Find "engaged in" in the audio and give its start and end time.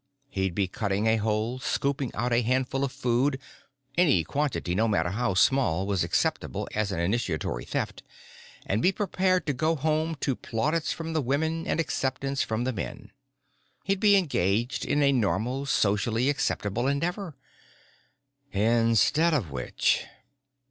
14.15-15.03